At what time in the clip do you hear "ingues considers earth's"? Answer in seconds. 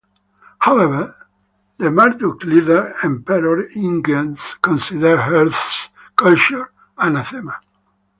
3.75-5.89